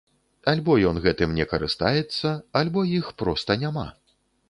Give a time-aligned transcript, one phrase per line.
[0.53, 3.91] Альбо ён гэтым не карыстаецца, альбо іх проста няма.